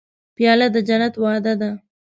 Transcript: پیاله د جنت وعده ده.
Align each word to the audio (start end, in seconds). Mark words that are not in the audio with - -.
پیاله 0.35 0.67
د 0.75 0.77
جنت 0.87 1.13
وعده 1.23 1.53
ده. 1.61 1.71